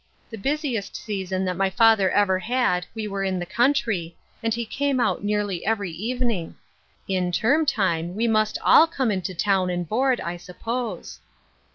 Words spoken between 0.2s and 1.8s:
The busiest season that my